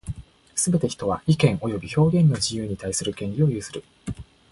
[0.55, 3.83] すべて人は、意見及び表現の自由に対する権利を有する。